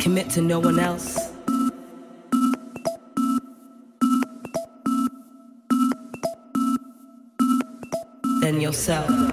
commit 0.00 0.30
to 0.30 0.40
no 0.40 0.58
one 0.58 0.78
else. 0.78 1.14
Than 8.40 8.60
yourself. 8.60 9.29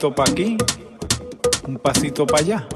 Pasito 0.00 0.14
para 0.14 0.30
aquí, 0.30 0.56
un 1.68 1.76
pasito 1.76 2.26
para 2.26 2.38
allá. 2.38 2.68